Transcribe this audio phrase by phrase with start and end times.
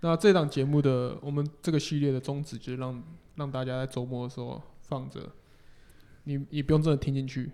[0.00, 3.02] 那这档节目的我们这个系列的宗旨就是让
[3.34, 5.20] 让大家在周末的时候放着，
[6.24, 7.50] 你你不用真的听进去，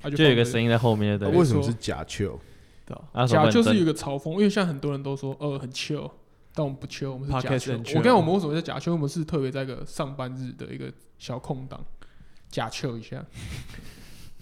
[0.00, 1.40] 它就就有一个声音在后面，对不对？
[1.40, 2.38] 为什么是假 chill？
[2.86, 6.10] 对啊啊假就是有个嘲讽，因为现在很多人都说呃很 chill，
[6.54, 7.96] 但我们不 chill，我们是假 chill。
[7.96, 11.84] 我看我们为什么叫假 chill，我们是特别在一个上班日的一个小空档
[12.48, 13.24] 假 chill 一下。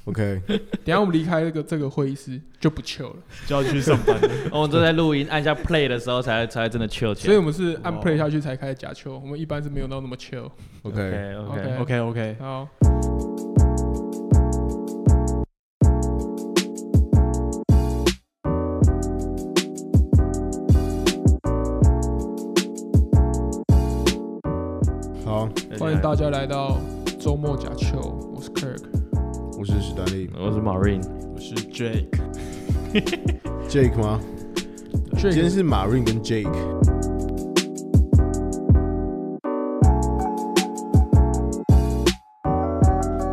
[0.05, 3.17] OK，等下我们离开这个这个会议室就不 chill 了，
[3.47, 4.29] 就要去上班了。
[4.51, 7.33] 我们都在录音，按下 play 的时候才才真的 chill 起来。
[7.33, 10.51] 所以我们是按 play 下去才开始假 chill，我们一般是没有到那么 chill。
[10.83, 12.69] OK，OK OK OK OK，好，
[25.25, 25.49] 好，
[25.79, 26.81] 欢迎大家来到
[27.21, 29.02] 周末假 chill，我是 Kirk。
[29.63, 31.01] 我是史丹利我是 Marine，
[31.33, 32.09] 我是 Jake。
[33.69, 34.21] ，Jake 吗？
[35.17, 36.51] 今天是 Marine 跟 Jake。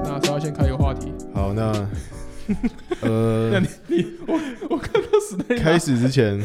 [0.03, 1.11] 那稍微先开一个话题？
[1.33, 1.71] 好，那
[3.01, 4.39] 呃那，你你我
[4.69, 6.39] 我看到史丹利开始之前，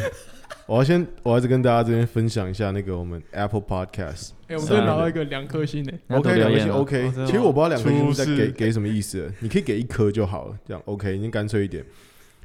[0.67, 4.31] 我要先，我还是跟大家这边分享一下那个我们 Apple Podcast。
[4.49, 11.85] 哎、我们这边拿到一个两颗星呢、那都 OK，两颗星 OK 其实我不知道两颗星在给给什么意思，你可以给一颗就好了，这样 OK，你干脆一点。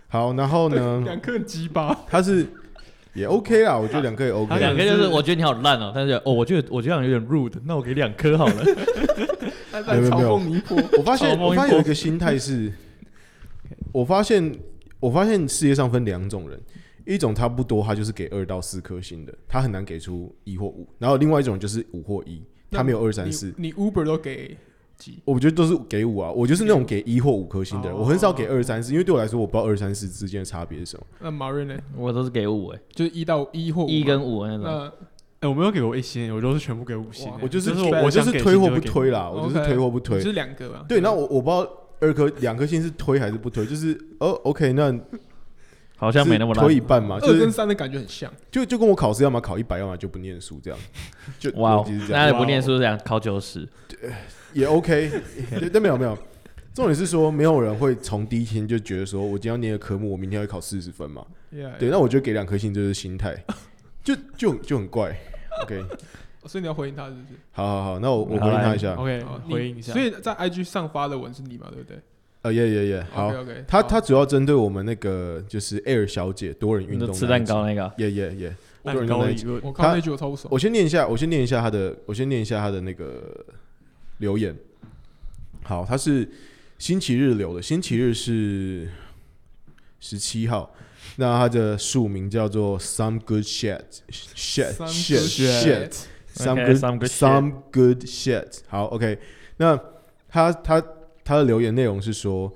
[0.09, 2.45] 好，然后呢， 两颗鸡巴，它是
[3.13, 4.57] 也 OK 啦，我觉得两颗也 OK 他。
[4.57, 8.65] 两颗就是是我觉得你好烂哦，但是哦，我觉得我这样有点 rude，那我给两颗好了。
[9.71, 10.77] 他在嘲没有没有讽你一波。
[10.97, 12.69] 我发现我发现有一个心态是，
[13.93, 14.53] 我发现
[14.99, 16.59] 我发现世界上分两种人，
[17.05, 23.53] 一种他不多，他就是给二到四颗星的，他很难给出一或五；然后另外一种就是五或一，他没有二三四。
[23.57, 24.57] 你你 Uber 都给
[24.97, 25.19] 几？
[25.25, 31.05] 我觉得都是给五啊，我就是那种给一或五颗星的人，哦我很少给二三四，因为对我来说，我不知道二三四之间的差别是什么。
[31.19, 31.79] 那 Marin 呢？
[31.95, 34.63] 我都是给五哎，就是一到一或一跟五那种。
[34.63, 34.91] 那
[35.41, 37.37] 哎，我没有给过一星，我都是全部给五星哇。
[37.41, 40.23] 我就是就是我就是推或不推啦，我就是推或不推你。
[40.23, 40.85] 是两个吧？
[40.87, 44.93] 对，那我我不知道二颗两颗星是推还是不推，就是哦 OK，那
[45.99, 46.79] 好像没那么烂是推一。
[46.79, 48.31] 半嘛，就是二跟三的感觉很像。
[48.49, 50.79] 就就跟我考试，要么考一百，要么就不念书这样。
[51.37, 53.67] 就哇哦逻辑是，这样那你不念书这样考九十，
[54.53, 55.11] 也 OK，
[55.59, 56.17] 对但没有没有，
[56.73, 61.25] 重点是说没有人会从第一天就觉得说我今天要念的科目，我明天会考四十分嘛。
[61.53, 63.43] Yeah, 对，那我觉得给两颗星就是心态，
[64.03, 65.15] 就就就很怪。
[65.63, 65.83] OK，
[66.45, 67.25] 所以你要回应他是不是？
[67.51, 68.93] 好好好，那我我回应他一下。
[68.95, 69.91] OK，好你回应一下。
[69.91, 71.67] 所以在 IG 上发的文是你嘛？
[71.71, 71.99] 对不对
[72.41, 73.33] 呃，耶耶耶，好。
[73.67, 77.91] 他他主要针对我们那个就是 Air 小姐多人运动吃蛋糕那个。
[77.97, 78.55] 耶耶耶。
[78.81, 80.47] 蛋糕理论，我看到那句我超不爽。
[80.49, 83.45] 我先念一下，我先念一下他的，我先念一下他的那个
[84.19, 84.55] 留言。
[85.63, 86.27] 好，他是
[86.77, 88.87] 星期日留的，星期日是
[89.99, 90.73] 十七号。
[91.17, 96.05] 那他的署名叫做 Some Good Shit Shit Some Shit good Shit
[96.37, 98.59] Okay, some good Some Good Shit。
[98.67, 99.19] 好，OK。
[99.57, 99.77] 那
[100.29, 100.81] 他他
[101.29, 102.51] 他的留言内容是说，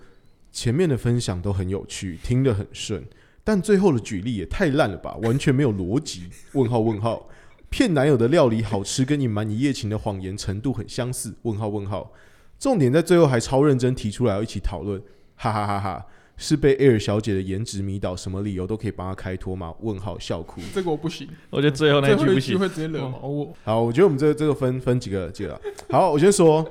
[0.52, 3.06] 前面的分享都很有趣，听得很顺，
[3.44, 6.24] 但最后的举例也太烂了吧，完全没有逻辑。
[6.54, 7.30] 问号问号，
[7.70, 11.36] 骗男友的料理好吃，跟隐瞒一夜情的谎言程度很相似。
[11.44, 12.12] 问号问号，
[12.58, 15.00] 重点在最后还超认真提出来要一起讨论，
[15.36, 16.08] 哈哈哈哈。
[16.36, 19.72] 是被 Air 小姐的颜值迷倒，什么理由都可以帮她开脱吗？
[19.82, 20.60] 问号笑哭。
[20.74, 22.58] 这个我不行，我觉得最后那句不行。
[22.58, 23.54] 会直接惹毛我。
[23.64, 25.62] 好，我觉得我们这个这个分分几个几个啊。
[25.92, 26.68] 好，我先说，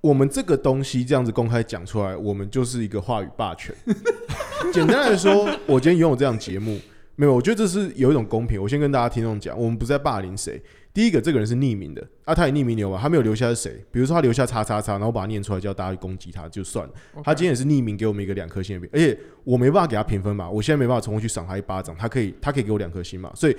[0.00, 3.74] 我们这个东西这样子公开讲出来，我们就是一个话语霸权。
[4.72, 6.78] 简单来说，我今天拥有这样节目，
[7.16, 8.62] 没有，我觉得这是有一种公平。
[8.62, 10.62] 我先跟大家听众讲，我们不是在霸凌谁。
[10.94, 13.84] 第一个，这个人是匿名的，啊，他也匿名留嘛，他没有留下是谁。
[13.92, 16.92] 比如说他留下叉叉叉，然后把它念出来，叫大家去攻击他就算了。
[17.22, 23.56] 他今天也是匿名给我们一个两颗星的评，而且我没办法给他评分嘛，我现在没办法冲过去赏他一巴掌，他可以，他可以给我两颗星嘛，所以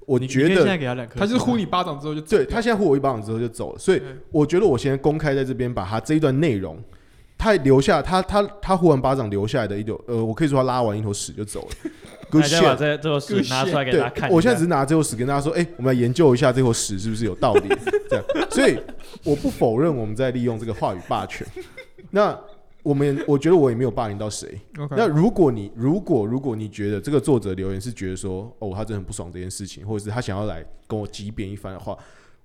[0.00, 4.02] 我你觉得他两颗，他就是呼你巴掌之后就走对他现在呼我一巴掌之后就走了，所以
[4.32, 6.82] 我觉得我先公开在这边把他这一段内容，
[7.40, 11.90] 他留下他他他呼完巴掌留下来的一头呃，我可以说他拉完一头屎就走了。
[12.30, 12.76] Good 大家把 shit。
[12.76, 14.36] 这这个屎拿出来给大家看一下。
[14.36, 17.68] 我现在只是拿这坨屎跟大家说，哎、我们来研究一下这坨屎是不是有道理，
[18.10, 18.24] 这样。
[18.50, 18.78] 所以
[19.24, 21.46] 我不否认我们在利用这个话语霸权。
[22.10, 22.38] 那
[22.82, 31.96] 我们我觉得我也没有霸凌到谁，OK，那如果你如果如果你觉得这个作者留言是觉得说，哦，他真的很不爽这件事情，或者是他想要来跟我激辩一番的话，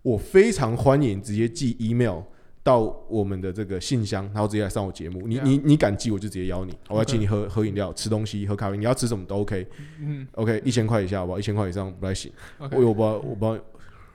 [0.02, 2.20] 我非常欢迎直接寄 email
[2.66, 5.28] 到我们的这个信箱，然后直接来上我节目。
[5.28, 9.68] 你你你敢寄，我就直接邀你，我要请你喝喝饮料、吃东西、喝咖啡，你要吃什么都 OK。
[10.00, 11.38] 嗯 OK，一千块以下好不好？
[11.38, 12.32] 一千块以上不太行。
[12.58, 13.64] 我我不知道，我不知道。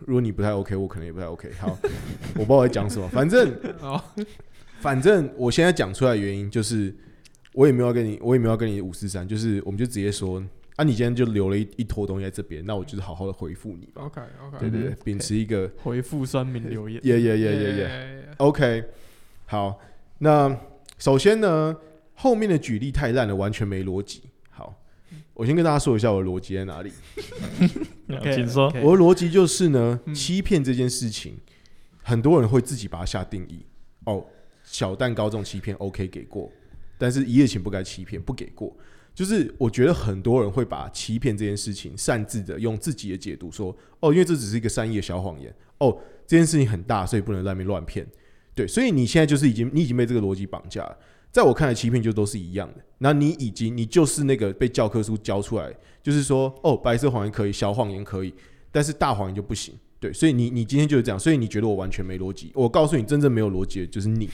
[0.05, 1.49] 如果你不太 OK，我可能也不太 OK。
[1.61, 1.79] 好，
[2.35, 3.55] 我不知道我在讲什么， 反正，
[4.81, 6.93] 反正我现在讲出来的原因就是，
[7.52, 10.43] 我也没有要跟你，我也没有要跟你五四三，就是我们就直接说
[10.76, 14.06] 啊，你今天就留了一一坨东西在这边，那我就是好好的回复你嘛。
[14.06, 18.20] OK OK，对对对，秉持一个回复酸民留言，耶耶耶耶耶。
[18.41, 18.83] OK，
[19.45, 19.79] 好，
[20.17, 20.59] 那
[20.99, 21.77] 首先呢，
[22.15, 24.23] 后面的举例太烂了，完全没逻辑。
[24.49, 24.75] 好，
[25.35, 26.91] 我先跟大家说一下我的逻辑在哪里。
[28.35, 28.73] 请说。
[28.83, 31.37] 我的逻辑就是呢，嗯欺骗这件事情，
[32.03, 33.67] 很多人会自己把它下定义。
[34.05, 34.25] 哦，
[34.65, 36.51] 小蛋糕这种欺骗 OK 给过，
[36.97, 38.75] 但是一夜情不该欺骗，不给过。
[39.15, 45.95] 就是我觉得很多人会把欺骗这件事情擅自的用自己的解读说，哦，因为这只是一个善意的小谎言，哦，
[46.27, 48.07] 这件事情很大，所以不能在那边乱骗。
[48.61, 50.95] 对，所以你现在就是已经你已经被这个逻辑绑架了。
[51.33, 52.85] 在我看来，欺骗就都是一样的。
[52.99, 55.73] 那你已经你就是那个被教科书教出来，
[56.03, 58.35] 就是说，哦，白色谎言可以，小谎言可以，
[58.71, 59.73] 但是大谎言就不行。
[59.99, 62.51] 对，所以你你今天就是这样，所以你觉得我完全没逻辑？
[62.55, 64.29] 我告诉你，真正没有逻辑的就是你。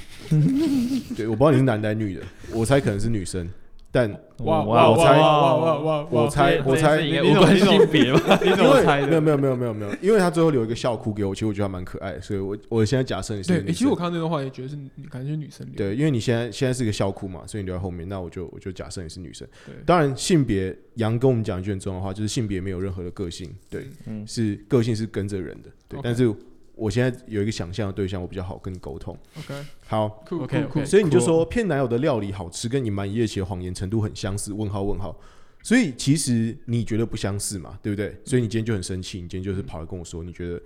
[1.17, 3.49] 对，我不知道你是男的还是女的，我猜可能是女生，
[3.91, 6.07] 但哇哇我猜哇哇哇哇！
[6.11, 7.11] 我猜我猜你
[7.59, 8.39] 性别吧？
[8.43, 9.07] 你怎因为么猜的？
[9.07, 13.97] 没有没有没有没有没有，因为他最后留一个笑哭给我，其实我觉得还蛮可爱的，所以我我现在假设你是对，其实我。
[13.97, 14.77] 看到那段话也觉得是，
[15.11, 15.75] 感觉是女生留。
[15.75, 19.49] 对，因为你现在现在是个笑哭嘛，所以你留在后面，那我就我就假设你是女生。
[19.65, 25.99] 对当然性别杨跟我们讲一句很重要的话，就是性别没有任何的个性，对，嗯是个性是跟着人的，对。
[26.03, 26.31] 但是
[26.77, 29.19] 我现在有一个想象的对象，我比较好跟你沟通。
[29.39, 30.85] OK，好，酷酷 OK，OK 酷。
[30.85, 34.53] 所以你就说骗男友的料理好吃，跟隐瞒一夜情的谎言程度很相似？
[34.53, 35.19] 问号问号。
[35.63, 38.17] 所以其实你觉得不相似嘛，对不对？
[38.25, 40.63] 所以你今天就很生气，你今天就是跑来跟我说，你觉得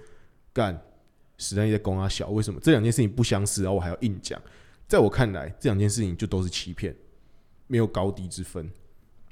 [0.53, 0.79] 干
[1.39, 4.39] 史丹利在攻他小，为什么这两件事情不相似，然后我还要硬讲？
[4.87, 6.95] 在我看来，这两件事情就都是欺骗，
[7.69, 8.69] 没有高低之分，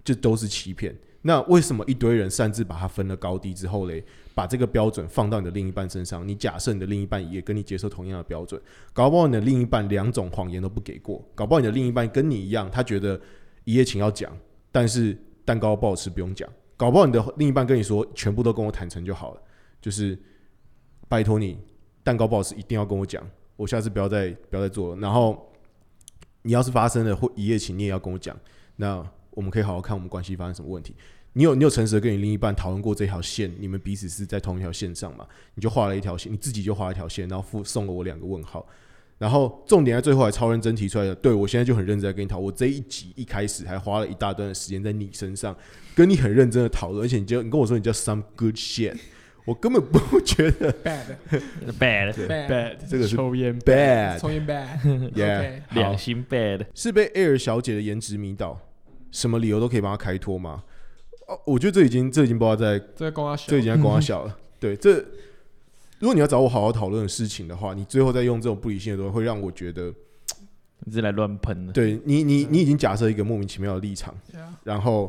[0.05, 0.97] 就都是欺骗。
[1.23, 4.05] 那为什么一堆人擅自把它分了高低之后嘞，
[4.35, 6.27] 把这个标准放到你的另一半身上？
[6.27, 8.61] 你假设你的另一半也跟你接受同样的标准，
[8.93, 13.21] 搞不好你的另一半两种谎言都不给过，搞不好你的另一半跟你一样，他觉得
[13.65, 14.31] 一夜情要讲，
[14.71, 19.43] 但是蛋糕不好吃不用讲，搞不好你的另一半跟你说全部都跟我坦诚就好了，
[19.81, 20.17] 就是
[21.09, 21.59] 拜托你
[22.05, 23.23] 蛋糕不好吃一定要跟我讲，
[23.57, 25.01] 我下次不要再不要再做了。
[25.01, 25.53] 然后
[26.43, 28.39] 你要是发生了或一夜情，你也要跟我讲，
[28.77, 29.05] 那
[29.39, 30.97] 我们可以好好看我们关系发生什么问题。
[31.35, 35.25] 你有你有诚实的跟你另一半讨论过这条线，你们彼此是在同一条线上嘛？
[35.55, 38.67] 你就画了一条线，你自己就画了一条线，然后附送了我两个问号。
[39.17, 42.47] 然后重点在最后还超认真提出来的，对我现在就很认真在跟你讨论。
[42.47, 45.57] 我这一集一开始还花了一大段的时间在你身上，
[45.95, 48.99] 跟你很认真的讨论，而且你就你跟我说你叫 some good shit，
[49.45, 51.17] 我根本不觉得 bad
[51.79, 54.19] bad bad 这个是抽烟 bad。
[54.19, 55.63] 抽烟 bad。
[55.71, 58.61] 两星 bad，是被 Air 小姐的颜值迷倒，
[59.11, 60.63] 什么理由都可以帮他开脱吗？
[61.27, 64.37] 哦，我觉得这已经这已经不知道在这个跟他小这已经在光他小了。
[64.59, 64.99] 对，这
[65.99, 69.93] 如果你要找我好好讨论的事情的话，你最后再用这种不理性的东西，会让我觉得，
[70.81, 71.73] 你是来乱喷的。
[71.73, 74.15] 对你你你已经假设一个莫名其妙的立场
[74.65, 75.09] 然后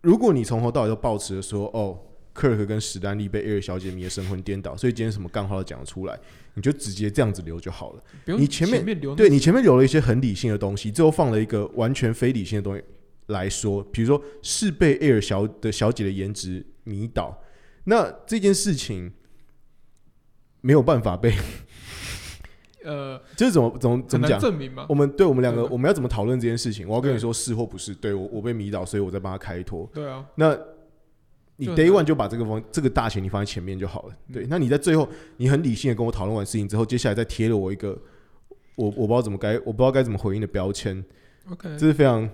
[0.00, 1.98] 如果你从头到尾都保持着说，哦。
[2.32, 6.18] 克克跟史丹利被艾尔小姐迷的神魂颠倒，所以今天什么干话都讲得出来，
[6.54, 8.02] 你就直接这样子留就好了。
[8.26, 12.82] 你前面面留对你前面留了一些很理性的东西，最后放了一个完全非理性的东西
[13.26, 17.42] 来说，比如说是被艾尔小的小姐的颜值迷倒，
[17.84, 19.12] 那这件事情
[20.60, 21.34] 没有办法被，
[22.84, 24.40] 呃就是怎么怎么怎么讲？
[24.40, 24.94] 证明吗我。
[24.94, 26.88] 们对我们两个，我们要怎么讨论这件事情？
[26.88, 29.88] 我要跟你说是或不是，对我我被迷倒，所以我在帮他开脱。
[29.94, 30.58] 对啊，那
[31.66, 34.14] 你 day one 就把这个方这个大前提放在前面就好了。
[34.32, 37.96] 对，嗯那你在最后你很理性的跟我讨论完事情之后，接下来再贴了我一个
[38.76, 41.04] 我我不知道怎么该我不知道该怎么回应的标签
[41.50, 42.28] ，OK，这是非常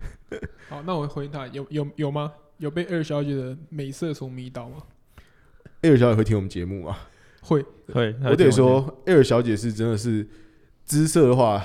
[0.68, 2.32] 好，那我回答有有有吗？
[2.58, 4.76] 有被二小姐的美色所迷倒吗？
[5.82, 6.96] 艾尔小姐会听我们节目吗？
[7.42, 10.24] 会，会，我得说，艾尔小姐是真的是
[10.84, 11.60] 姿色的话，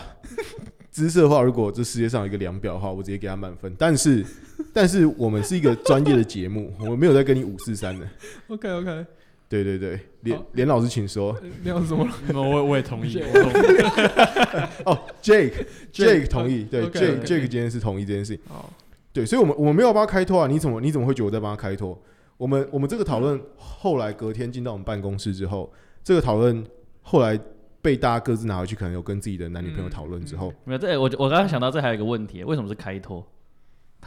[0.90, 3.74] 姿色的话，如果这世界上有一个量表的话，我直接给她满分。
[3.78, 4.26] 但是，
[4.78, 8.08] 但是我们是一个专业的节目， 我们没有在跟你五四三的。
[8.48, 9.06] OK OK，
[9.50, 11.36] 对对对，连连老师请说。
[11.64, 12.08] 那样怎么？
[12.32, 13.66] 我我也同意，我同意。
[14.86, 18.36] 哦，Jake Jake，Jake 同意，对，Jake，Jake 今天是同意这件事。
[18.36, 18.46] 情。
[18.50, 18.70] 哦，
[19.12, 22.00] 对，所以我们我们没有帮他开脱啊，你怎么你怎么会觉得我在帮他开脱？
[22.38, 26.64] 我们我们这个讨论后来隔天进到我们办公室之后，这个讨论
[27.02, 27.40] 后来
[27.82, 33.26] 被大家各自拿回去，可能有跟自己的男女朋友讨论之后，没有这我我刚刚想到这还有一个问题，为什么是开脱？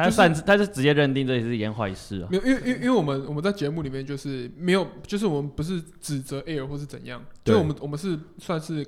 [0.00, 2.28] 他就是擅自他是直接认定这是一件坏事啊。
[2.30, 8.86] 没有，因为因为因为我们我们在节目里面就是没有，就是我们不是指责 Air 或是怎样，就我们我们是算是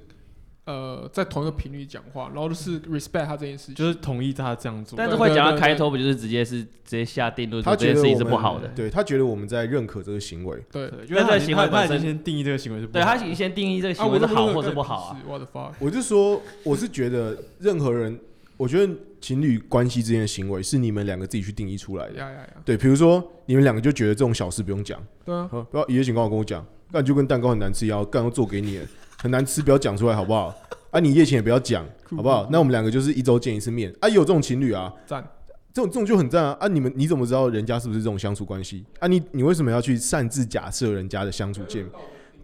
[0.65, 4.97] 呃在同一个频率讲话，然后就是 respect 他这件事情，就是同意他这样做。
[4.97, 8.69] 但是会讲到开头，不就是直接是直接下定论他说这件事情觉得我们是不好的？
[8.69, 10.85] 对他觉得我们在认可这个行为，对。
[11.09, 15.21] 因为他已经但这个行为本身先定义这个行为是不对他已经先定义这个啊，行为是好或是不好啊。
[15.27, 18.19] 我的 fuck，我就说我是觉得任何人
[18.57, 18.93] 我觉得
[19.23, 22.17] 情侣关系之间的行为是你们两个自己去定义出来的。
[22.17, 25.35] 呀呀呀，对，比如说你们两个就觉得这种小事不用讲，对
[25.71, 28.87] 不要一夜情刚好跟我讲，那你就跟蛋糕很难吃一样，干要做给你了，
[29.23, 30.55] 很难吃，不要讲出来好不好？
[30.91, 32.47] 啊，你一夜情也不要讲，好不好？
[32.53, 35.27] 那我们两个就是一周见一次面啊，有这种情侣啊，赞，
[35.73, 36.57] 这种这种就很赞啊！
[36.61, 39.07] 啊，你们你怎么知道人家是不是这种相处关系啊？
[39.09, 41.93] 你你为什么要去擅自假设人家的相处见面？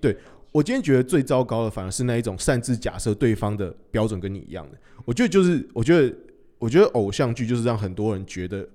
[0.01, 0.17] 对
[0.53, 4.79] 我今天觉得最糟糕的反而是那一种擅自假设对方的标准跟你一样的。
[5.05, 6.15] 我觉得就是我觉得
[6.59, 8.69] 我觉得偶像剧就是让很多人觉得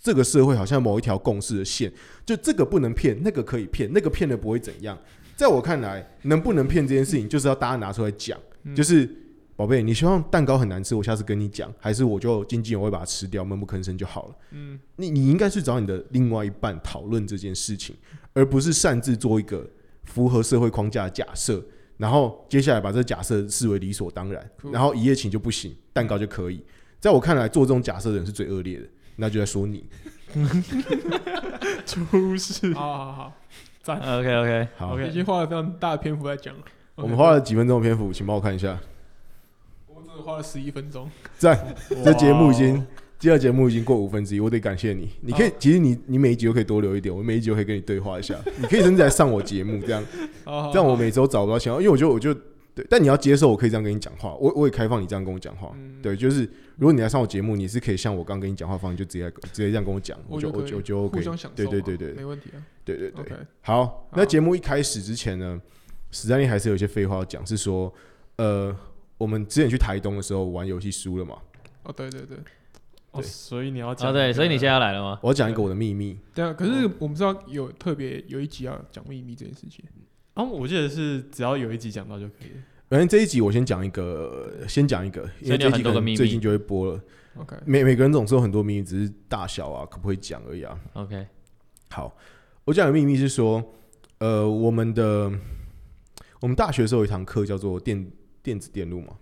[0.00, 1.92] 这个社会好像某一条共识的线，
[2.24, 4.98] 就这个不能骗，那个可以骗，那个骗了不会怎样。
[5.36, 9.18] 在我看来，能不能骗这件事情，就是要大家拿出来讲，嗯就是。
[9.54, 14.34] 宝贝，你希望蛋糕很难吃，我下次跟你讲，还是我就静静我会把它吃掉，闷不吭声就好了。
[14.52, 17.94] 嗯，你你应该去找你的另外一半讨论这件事情，
[18.32, 19.68] 而不是擅自做一个
[20.04, 21.62] 符合社会框架的假设，
[21.98, 26.64] 然后接下来把这假设视为理所当然，然后一夜情就不行，蛋糕就可以。
[27.02, 29.84] 在我看来，做这种假设的人是最恶劣的，那就在说你。
[31.84, 32.72] 出事。
[32.74, 33.32] 好好好，
[33.82, 36.62] 赞，OK OK，好 OK 已经花了非常大的篇幅在讲了。
[36.94, 38.78] 我们花了几分钟的篇幅，请帮我看一下。
[39.88, 41.10] 我们只花了十一分钟。
[41.36, 42.86] 赞，这节目已经，
[43.18, 45.10] 第二节目已经过五分之一，我得感谢你。
[45.22, 48.36] 你可以，其实你你每一集都可以多留一点，我每一集都可以跟你对话一下。
[48.58, 50.00] 你可以甚至来上我节目，这样
[50.44, 52.32] 好好这样我每周找不到钱，因为我觉得我就
[52.74, 55.72] 对，但你要接受我可以这样跟你讲话，我我也开放你这样跟我讲话。
[55.74, 56.40] 嗯对，就是
[56.76, 61.22] 如果你来上我节目，你是可以像我刚跟你讲话方式，就直接直接这样跟我讲，我就我我就可以就我就 OK 互。
[61.22, 62.64] 相享受对，对对对没问题啊。
[62.84, 63.24] 对对对。
[63.60, 65.60] 好，那节目一开始之前呢，
[66.10, 67.92] 史丹利还是有一些废话要讲，是说，
[68.36, 68.74] 呃，
[69.18, 71.36] 我们之前去台东的时候玩游戏输了嘛，
[71.82, 72.38] 哦，对对对，
[73.10, 75.18] 哦，对所以你要讲啊对，所以你现在要来了吗？
[75.22, 76.18] 我要讲一个我的秘密。
[76.34, 76.54] 对啊。
[76.54, 79.84] 可是我们知道有特别有一集要讲秘密这件事情。
[80.34, 82.62] 啊，我记得是只要有一集讲到就可以了。
[82.88, 87.00] 反正这一集我先讲一个，先讲一个，因为这一集可很多个最近就会播了。
[87.36, 90.78] OK，每每个人总是有很多秘密，只是大小啊，可不可以讲而已啊。
[90.92, 91.26] OK，
[91.88, 92.14] 好，
[92.64, 93.74] 我讲的秘密是说，
[94.18, 95.32] 呃，我们的
[96.40, 98.06] 我们大学的时候有一堂课叫做电
[98.42, 99.16] 电子电路嘛，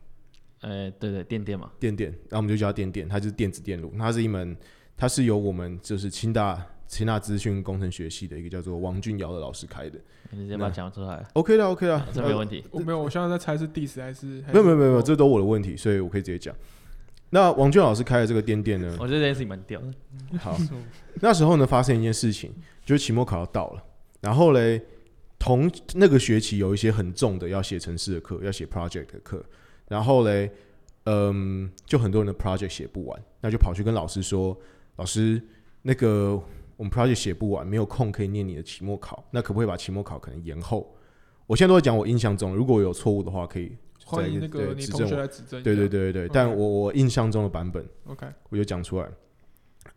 [0.63, 4.57] 呃，对对，电电嘛，电电，然后我们就叫它电电，它就是电子电路，它是一门，
[4.97, 9.97] 它是由我们就是清大清大资讯工程学系的一个叫做王俊尧的老师开的。
[10.31, 12.65] 你直接把它讲出来，OK 的，OK 的，这没有问题。
[12.73, 16.55] 我没有，我现在在猜是 diss 还是没有没有没有没有，这这都我的问题，所以我可以直接讲。
[17.31, 20.39] 那王俊老师开的这个店店呢，我觉得这件事情蛮屌的。
[20.39, 20.59] 好，
[21.21, 22.53] 那时候呢发生一件事情，
[22.85, 23.83] 就是期末考要到了，
[24.21, 24.83] 然后嘞，
[25.39, 29.45] 同那个学期有一些很重的要写程式的课，要写 project 的课，
[29.87, 30.51] 然后嘞，
[31.05, 34.59] 嗯，就很多人的 project 写不完，那就跑去跟老师说，
[34.97, 35.41] 老师，
[35.83, 36.41] 那个
[36.81, 40.91] 我们 project 写不完，没有空可以念你的期末考，那可不可以把期末考可能延后？
[41.47, 45.63] 我现在都在讲我印象中，如果有错误的话，可以欢迎那个你同学来指正。
[45.63, 47.87] 对对对对对，但我我印象中的版本。
[48.07, 49.07] ，OK，我就讲出来。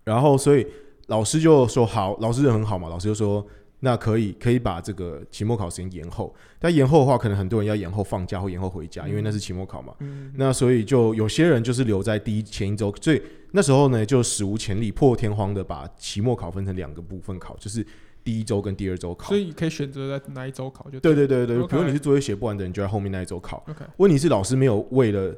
[0.04, 0.68] 然后，所以
[1.08, 3.48] 老师就说好，老师人很好嘛，老师就说
[3.80, 9.96] 那可以可以把这个期末考时间延后，但延后的话，可能很多人要延后放假或延后回家，因为那是期末考嘛。
[10.00, 13.22] 嗯，那所以就有些人就是留在第一前一周，所以
[13.56, 17.86] 那时候呢就史无前例、破天荒的把期末考分成两个部分考，就是
[18.24, 19.38] 第一周跟第二周考所。
[19.38, 23.64] 以可以选择在哪一周考就对对对对比如你是作业写不完的人，就在后面那一周考。
[23.70, 25.36] OK，问题是老师没有为了，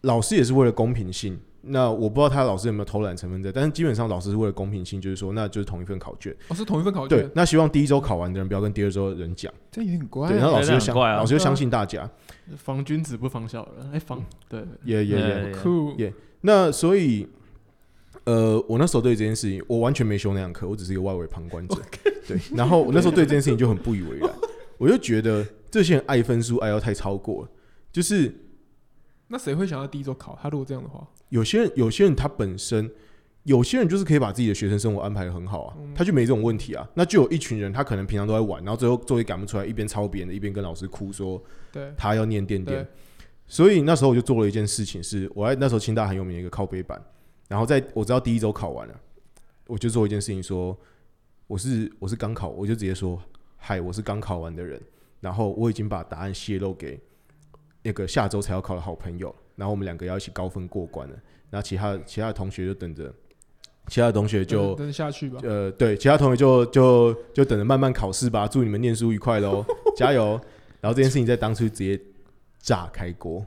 [0.00, 1.38] 老师也是为了公平性。
[1.68, 6.32] 那我不知道他老师有没有偷懒成分在，但是基本上老师是为了公平性，就是说那就是同一份考卷。
[6.46, 9.52] 哦是同一份考卷，，对那希望第一周考完的人不要跟第二周的人讲。
[9.72, 12.08] 这也很怪对，然后老师就相，老师就相信大家，
[12.56, 15.54] 防君子不防小人，哎，防对，也也也。
[15.56, 17.26] 酷，也那所以，
[18.24, 21.76] 呃，我那时候对这件事情，我完全没修那堂课，我只是一个外围旁观者。
[22.26, 24.30] 对，然后我那时候对这件事情就很不以为然，
[24.78, 27.48] 我就觉得这些人爱分数爱到太超过了，
[27.92, 28.34] 就是
[29.28, 30.38] 那谁会想要第一周考？
[30.40, 32.90] 他如果这样的话，有些人，有些人他本身，
[33.44, 36.88] 有些人就是可以把自己的学生生活安排的很好啊，他就没这种问题啊。
[36.94, 42.86] 那就有一群人，他可能平常都在玩，然后最后作业赶不出来，一边抄别人的，一边跟老师哭说对他要念电电对。
[43.48, 47.00] 所以那时候我就做了一件事情是，我在那时候清大很有名的一个靠背板，
[47.48, 49.00] 然后在我知道第一周考完了，
[49.66, 50.76] 我就做一件事情说，
[51.46, 53.20] 我是我是刚考，我就直接说，
[53.56, 54.80] 嗨，我是刚考完的人，
[55.20, 57.00] 然后我已经把答案泄露给
[57.82, 61.14] 那个下周才要考的好朋友，然后我们两个要一起高分过关了，
[61.50, 63.14] 然后其他其他的同学就等着，
[63.86, 65.38] 其他的同学就下去吧。
[65.44, 69.64] 呃，对，其他同学就就就等着慢慢考试吧，祝你们念书愉快喽，
[69.96, 70.40] 加油！
[70.80, 72.00] 然后这件事情在当初直接
[72.66, 73.46] 炸开锅，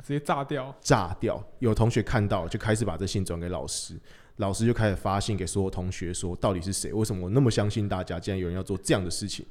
[0.00, 0.72] 直接炸掉。
[0.80, 1.44] 炸掉。
[1.58, 3.98] 有同学看到就开始把这信转给老师，
[4.36, 6.92] 老师就开始发信给所有同学说，到底是谁？
[6.92, 8.20] 为什么我那么相信大家？
[8.20, 9.44] 竟然有人要做这样的事情，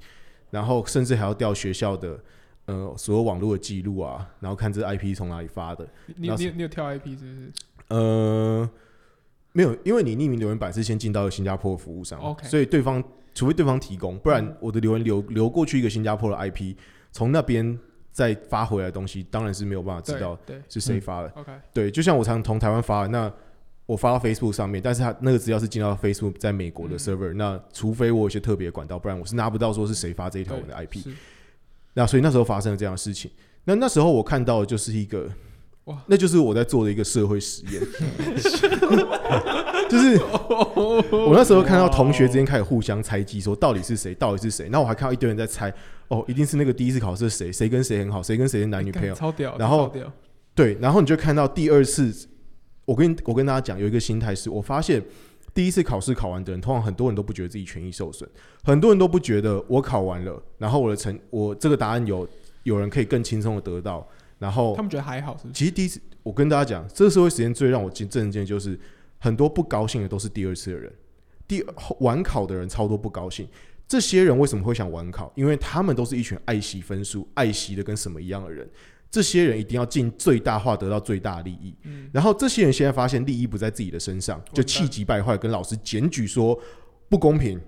[0.52, 2.18] 然后甚至还要调学校的
[2.68, 5.86] 呃所有网络的记录啊，然后看这 IP 从哪里发的。
[6.16, 7.52] 你你你你有跳 IP 是不是？
[7.90, 8.70] 呃，
[9.52, 16.74] 没有，因为你匿名留言板是先进到新加坡的服务商 OK 所以对方除非对方提供，不然我的留言流流过去一个新加坡的 IP，
[17.12, 17.78] 从那边
[18.14, 20.38] 再发回来的东西，当然是没有办法知道
[20.70, 21.34] 是谁发的。
[21.74, 23.32] 对，就像我常从台湾发的，那
[23.86, 31.08] 我发到 Facebook 上面，但是他那个资料是进到 Facebook 在美国的嗯 server，、那除非我有一些特别管道，不然我是拿不到说是谁发这一条对文的 IP。
[31.96, 33.30] 那所以那时候发生了这样的事情。
[33.66, 35.28] 那那时候我看到的就是一个，
[35.86, 37.82] 哇那就是我在做的一个社会实验，
[39.90, 40.18] 就是
[41.12, 44.66] 我那时候看到同学之间开始互相猜忌，说到底是谁，到底是谁。
[44.66, 45.72] 然后我还看到一堆人在猜，
[46.14, 49.16] 哦，一定是那个第一次考试谁，谁跟谁很好，谁跟谁是男女朋友。
[49.16, 49.92] 超屌，然后
[50.54, 52.30] 对，然后你就看到第二次，
[52.86, 55.04] 我跟我跟大家讲，有一个心态是，我发现
[55.56, 58.30] 第一次考试考完的人，通常很多人都不觉得自己权益受损，
[58.64, 62.28] 很多人都不觉得我考完了，然后我的成我这个答案有
[62.62, 65.54] 有人可以更轻松的得到，然后他们觉得还好，是不是？
[65.54, 68.80] 其实第一次我跟大家讲，这个社会实验最让我惊震惊的就是
[69.18, 70.94] 很多不高兴的都是第二次的人，
[71.48, 73.48] 第后晚考的人超多不高兴。
[73.88, 75.32] 这些人为什么会想晚考？
[75.36, 78.68] 因为他们都是一群爱惜分数、爱惜的跟什么一样的人。
[79.12, 81.76] 这些人一定要尽最大化得到最大利益。
[81.84, 86.60] 嗯，然后这些人现在发现利益不在自己的身上，就气急败坏跟老师检举说
[87.08, 87.62] 不公平。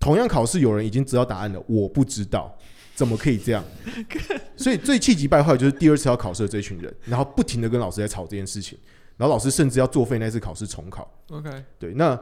[0.00, 2.56] 同样考试有人已经知道答案了，我不知道，
[2.94, 3.62] 怎么可以这样？
[4.56, 8.78] 所以最气急败坏的就是第二次要考试的这群人，然后不停的跟老师在吵这件事情，
[9.18, 11.10] 然后老师甚至要作废那次考试重考。
[11.28, 12.18] OK，对，那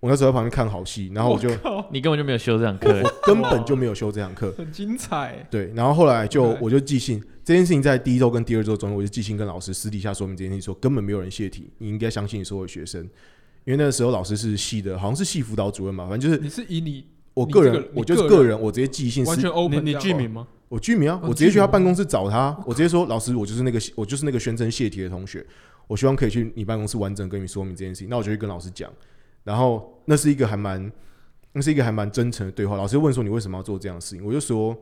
[0.00, 3.02] 我那时候在旁边看好戏，然后我就靠，你根本就没有修这堂课。
[3.02, 4.52] 我， 根本就没有修这堂课。
[4.58, 7.22] 很精彩，对，然后后来就我就寄信。
[7.44, 13.02] 这件事情，在第一周跟第二周中，我就寄信跟老师私底下说明这件事情，说根本没有人泄题，你应该相信所有学生，
[13.64, 20.48] 因为那个时候老师是系的，好像是系辅导主任嘛，反正就是你是以你我个人，我就是个人，我直接寄信私完全 open，你你这样哦剧名吗？
[20.68, 25.46] 我居民啊，哦我直接去他办公室找他，我直接说老师，我就是那个我就是那个宣称泄题的同学，
[25.86, 28.08] 我希望可以去你办公室完整跟你说明这件事情。
[28.08, 28.90] 那我就去跟老师讲，
[29.46, 30.92] 然后那是一个还蛮
[31.52, 32.76] 那是一个还蛮真诚的对话。
[32.76, 34.76] 老师问说你为什么要做这样的事情，我就说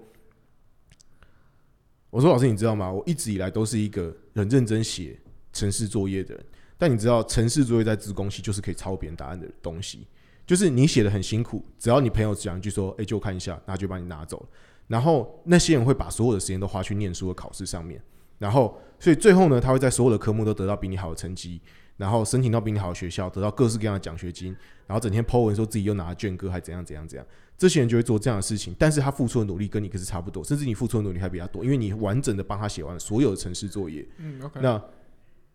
[2.09, 2.90] 我说老师你知道吗？
[2.90, 5.20] 我一直以来都是一个很认真写
[5.53, 6.44] 城市作业的人，
[6.79, 10.07] 但你知道城市作业在自工系就是可以抄别人答案的东西。
[10.46, 14.46] 就是你写的很辛苦，只要你朋友讲一句说：“哎、就看一下”，然后就把你拿走了。
[14.87, 18.03] 然后那些人会把所有的时间都花去念书和考试上面，
[18.38, 21.61] 然后所以最后呢，他会在所有的科目都得到比你好的成绩，
[21.96, 24.54] 然后申请到比你好的学校，得到各式各样的奖学金，
[24.87, 27.26] 然后整天 po 文说自己又拿了卷哥，还怎样怎样怎样。
[27.57, 34.04] 这些人就会做这样的事情，但是他付出的努力跟你可是差不多，甚至你付出的努力还比他多，因为你完整的帮他写完了所有的城市作业。
[34.18, 34.76] 嗯，OK，那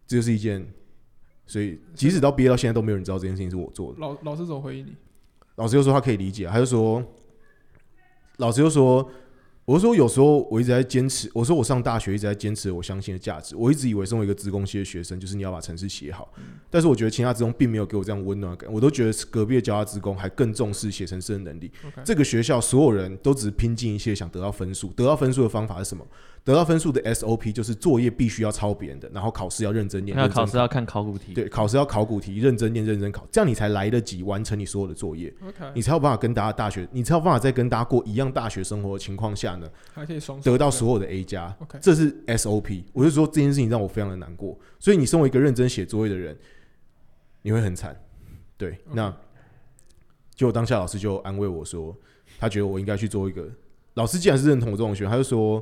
[0.08, 0.66] 这就是一件，
[1.46, 4.00] 所以即使到毕业到现在都没有人知道这件事情是我做的。
[4.00, 4.96] 老老师怎么回应你？
[5.56, 7.04] 老师又说他可以理解，他就说，
[8.38, 9.12] 老师又说，
[9.70, 16.28] 我说有时候我一直在坚持，我说我上大学一直在坚持我相信的价值，我一直以为身为一个职工系的学生，就是你要把城市写好，
[16.72, 21.72] 但是我觉得其他职工并没有给我这样温暖感，我都觉得隔壁的交大职工还更重视写城市的能力。
[22.04, 26.04] 这个学校所有人都只是拼尽一切想得到分数，得到分数的方法是什么？
[26.44, 35.32] 得到分数的 SOP 就是作业必须要抄别人的，然后考试要认真念，那考试要看考古题，对，考试要考古题，认真念，认真考，这样你才来得及完成你所有的作业。
[35.46, 42.84] OK，你才有办法跟大家大学，你才有办法在跟大家过一样大学生活的情况下呢，还可以双得到所有的 A 加，OK，这是 SOP。
[42.94, 46.38] 我就说这件事情让我非常的难过，所以你身为一个认真写作业的人，
[47.42, 47.96] 你会很惨。
[48.58, 49.16] 对那
[50.36, 51.96] 就当下老师就安慰我说，
[52.40, 53.48] 他觉得我应该去做一个。
[53.96, 55.62] 老师既然是认同我这种学生，他就说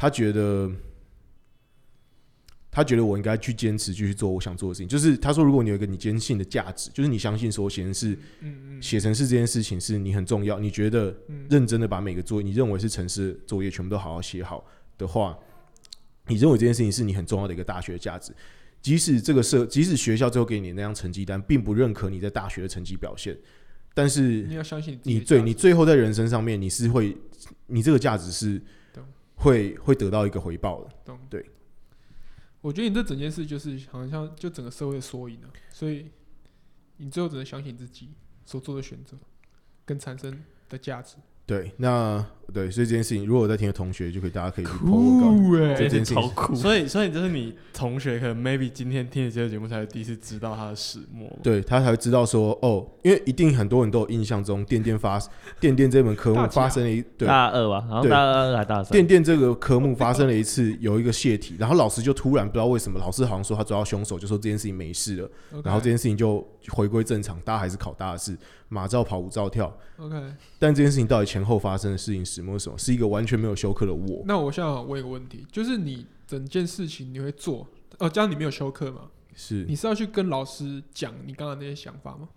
[0.00, 0.70] 他觉得。
[2.72, 4.86] 他觉得我应该去坚持，继续做我想做的事情。
[4.86, 14.64] 就是他说，如果你有一个你坚信的价值，就是你相信说写程式、嗯嗯写程式这件事情是你很重要，你觉得嗯，认真的把每个作业，你认为是城市作业全部都好好写好
[14.96, 15.36] 的话，
[16.28, 18.32] 你认为这件事情是你很重要的一个大学价值。
[18.80, 23.36] 即使这个社，即使学校最后给你那张成绩单，并不认可你在大学的成绩表现，
[23.94, 27.16] 但是你要相信你的价值对你最后在人生上面，你是会，
[27.66, 28.64] 你这个价值是懂
[29.40, 30.90] 会会得到一个回报的。
[31.04, 31.44] 懂对。
[32.60, 36.10] 我觉得你这整件事就是好像就整个社会的缩影啊，所以
[36.98, 38.10] 你最后只能相信自己
[38.44, 39.16] 所做的选择
[39.86, 41.16] 跟产生的价值。
[41.46, 46.56] 对，那对，所以这件事情，如果我在听的同学，就可以大家可以去 po 我告酷哎这件事情。
[46.56, 51.30] 所以所以就是你同学可能 maybe 今天听的这个节目才第一次知道他的始末。
[51.42, 55.20] 对他才会知道说，哦，因为一定很多人都有印象中，电电发
[55.60, 57.26] 电电这门科目发生了一对。
[57.28, 65.30] 大二吧，然后大二还大三，电电这个科目发生了一次有一个泄题，然后老师就突然不知道为什么，老师好像说他抓到凶手，就说这件事情没事了，
[65.62, 68.36] 然后这件事情就回归正常，大家还是考大四，
[68.68, 69.72] 马照跑，舞照跳。
[69.98, 70.16] OK，
[70.58, 72.78] 但这件事情到底前后发生的事情始末是什么？
[72.78, 74.22] 是一个完全没有休克的我。
[74.26, 77.66] 那我现在问一个问题，就是你整件事情你会做，
[77.98, 79.10] 哦，这样你没有休克吗？
[79.34, 82.28] 是你是要去跟老师讲你刚刚那些想法吗？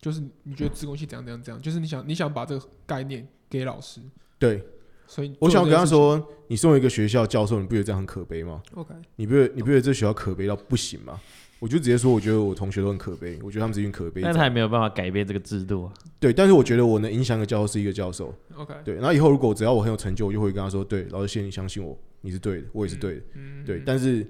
[0.00, 4.00] 就是你觉得自贡系怎样怎样怎样，就是你想你想把这个概念给老师，
[4.38, 4.64] 对。
[5.06, 11.20] 所以我想跟他说，你身为一个学校教授，你不觉得这样很可悲吗？，OK，你不觉得你不觉得这学校可悲到不行吗？
[11.64, 14.26] 我就直接说，我觉得我同学都很可悲，我觉得他们是一群可悲仔。
[14.28, 15.94] 但他也没有办法改变这个制度啊。
[16.20, 18.34] 对，但是我觉得我能影响一个教授是一个教授。
[18.54, 23.22] OK，对，然后以后如果只要我很有成就，我就会跟他说，对，老师谢谢你相信我，你是对的，我也是对的。
[23.32, 24.26] 嗯，对，但是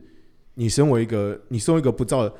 [0.55, 2.33] 你身为一个，你身为一个不照，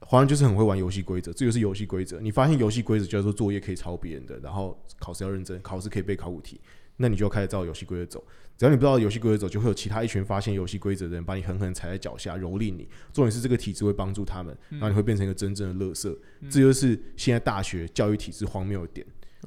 [0.00, 2.20] 好像就是很会玩游戏规则，这就是游戏规则。
[2.20, 6.60] 你发现游戏规则叫做作业可以抄别人的，然后考试要认真，考试可以背考古题，
[6.96, 8.24] 那你就要开始照游戏规则走。
[8.58, 12.88] 只要你不知道游戏规则走，就会有其他一群发现游戏规则的人把你狠狠踩在脚下，蹂躏你。
[13.12, 16.16] 重点是这个体制会帮助他们，然后你会变成一个真正的乐色。
[16.48, 19.06] 这就是现在大学教育体制荒谬的点。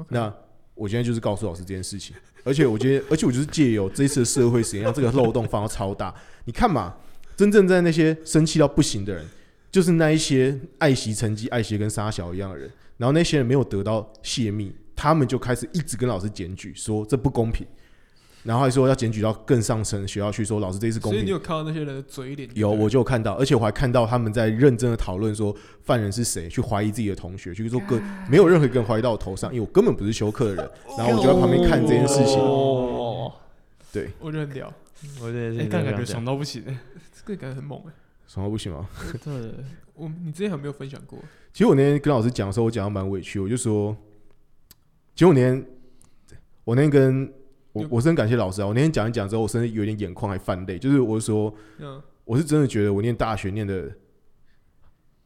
[0.10, 0.32] 那
[0.76, 6.14] 我现在就是告诉老师这件事情，而且我觉得， 而且我就是借由这一次的社会实验，让这个漏洞放到超大。
[6.46, 6.96] 你看嘛，
[7.36, 9.26] 真正在那些生气到不行的人，
[9.72, 12.72] 就是那一些爱惜成绩、爱惜跟沙小一样的人。
[12.98, 17.66] 然后那些人没有得到泄密，他们就开始一直跟老师检举，说这不公平，
[18.44, 21.22] 然后还说要检举到更上层的学校去，说老师这一次公平。
[21.22, 22.50] 所以你有看到那些人的嘴脸？
[22.54, 27.98] 有，我就有看到，而且我还看到他们在认真的讨论说犯人是谁，去怀疑自己的同学，去说个
[28.30, 32.38] 没有任何一个人怀疑到我头上，因为我根本不是休克的人，然后我就在旁边看这件事情。
[32.38, 33.32] 哦，
[33.94, 34.74] 对，我觉得很屌，
[35.22, 36.62] 我觉得哎，但感觉爽到不行。
[37.26, 37.94] 这个感觉很猛哎。
[38.28, 38.88] 爽到不行吗？
[39.24, 39.34] 对，
[39.96, 41.18] 我你之前有没有分享过？
[41.52, 43.96] 其实我那天跟老师讲的时候，我讲的蛮委屈，我就说，
[45.20, 45.66] 其实我那天
[46.64, 47.34] 我那天跟
[47.74, 53.92] 我我是很感谢老师啊，我那天讲一讲之后，我甚至有点眼眶还泛泪，就是我是说，嗯，我是真的觉得我念大学念的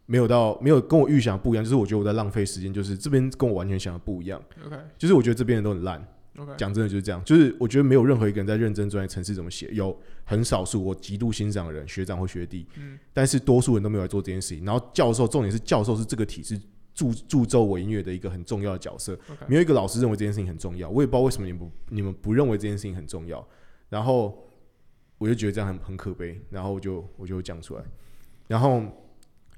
[0.08, 4.76] 没有到没有跟我预想不一样，就是我觉得我在浪费时间，就是这边跟我完全想的不一样，OK。
[4.98, 6.04] 就是我觉得这边人都很烂。
[6.40, 12.98] OK，讲真的就是这样，就是我觉得没有任何一个人在认真专业程式怎么写，有很少数我极度欣赏的人，学长或学弟，嗯。
[13.14, 14.66] 但是多数人都没有来做这件事情。
[14.66, 16.60] 然后教授，重点是教授是这个体制
[16.94, 19.18] 助助纣我音乐的一个很重要的角色。
[19.48, 23.46] 没有一个老师认为这件事情很重要，我也不知道为什么你们不你们不认为这件事情很重要，
[23.90, 24.48] 然后
[25.18, 27.84] 我就觉得这样很很可悲，然后我就我就讲出来，
[28.48, 28.82] 然后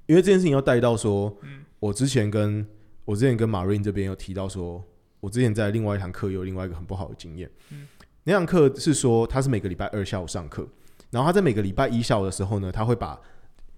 [0.06, 1.36] 因为这件事情要带到说，
[1.80, 2.66] 我之前跟
[3.04, 4.84] 我之前跟马瑞这边有提到说，
[5.20, 7.50] 我之前在另外一堂课有另外一个很不好的经验，
[8.24, 10.68] 那堂课是说他是每个礼拜二下午上课，
[11.10, 13.20] 然后他在每个礼拜一下午的时候呢，他会把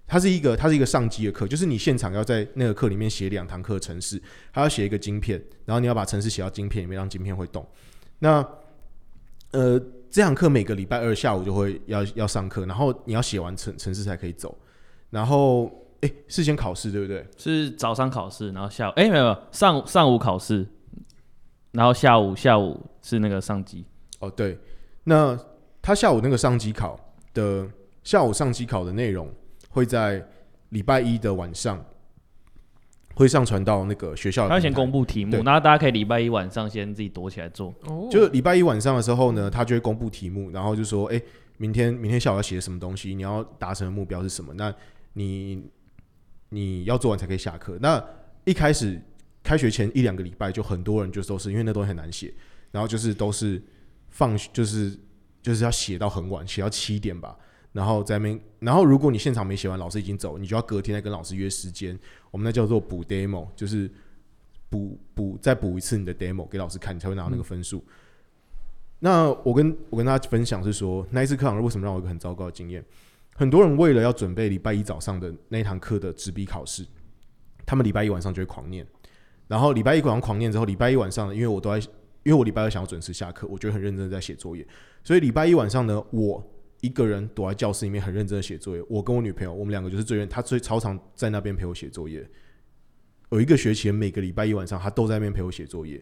[0.07, 7.65] 它是一个它是一个上机的课，就是你现场要在那个课里面写两堂课的程式，还要写一个晶片，然后你要把程式写到晶片里面，让晶片会动。
[8.19, 8.43] 那
[9.51, 14.57] 呃，这堂课每个礼拜二下午就会要要上课，然后你要写完程程式才可以走。
[15.09, 17.25] 然后诶，事先考试对不对？
[17.37, 20.65] 是早上考试，然后下午哎、没有没有上上午考试，
[21.71, 23.85] 然后下午下午是那个上机，
[24.19, 24.57] 哦，对，
[25.03, 25.37] 那
[25.81, 26.99] 他下午那个上机考
[27.33, 27.67] 的
[28.03, 29.33] 下午上机考的内容
[29.69, 30.25] 会在
[30.69, 31.83] 礼拜一的晚上
[33.15, 37.73] 会上传到那个学校他会先公布题目，对然后大家可以礼拜一晚上先自己躲起来做。
[37.85, 41.19] 哦，就是礼拜一晚上的时候呢，他就会公布题目，然后就说，哎、
[41.57, 44.53] 明天明天下午要写什么东西，你要达成的目标是什么？
[44.53, 44.71] 那
[45.13, 45.63] 你
[46.49, 47.77] 你要做完才可以下课。
[47.81, 48.03] 那
[48.45, 49.01] 一开始
[49.41, 52.31] 开学前一两个礼拜，就很多人就都是因为那东西很难写，
[52.71, 53.59] 然后就是都是
[54.09, 54.95] 放就是
[55.41, 57.35] 就是要写到很晚，写到七点吧。
[57.73, 61.97] 然后在那边，然后如果你现场没写完，老师已经走，你就要隔天再跟老师约时间。
[62.31, 63.89] 我们那叫做补 demo，就是
[64.69, 67.83] 补补再补一次你的 demo 给老师看，你才会拿到那个分数。
[68.99, 72.83] 那我跟我跟大家分享是说，那一次课堂为什么让我一个很糟糕的经验？
[73.35, 76.83] 很多人为了要准备礼拜一早上的那一堂课的纸笔考试，
[77.67, 78.83] 他们礼拜一晚上就会狂念，
[79.47, 81.77] 然后礼拜一晚上狂念之后，礼拜一晚上，因为我都在，
[82.23, 84.65] 因为我礼拜二想要准时下课，我觉得很认真在写作业，
[85.03, 86.43] 所以礼拜一晚上呢，我
[86.81, 88.83] 一个人躲在教室里面很认真的写作业。
[88.89, 92.27] 我跟我女朋友，我们两个就是最认，她最超常在那边陪我写作业。
[93.31, 96.01] 有一个学期，每个礼拜一晚上，她都在那边陪我写作业。